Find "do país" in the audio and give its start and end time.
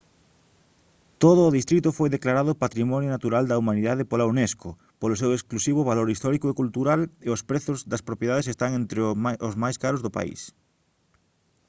10.05-10.41